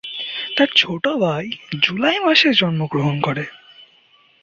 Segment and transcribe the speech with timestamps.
[0.57, 1.45] তার ছোট ভাই
[1.81, 3.43] জুলাই মাসে জন্মগ্রহণ করে।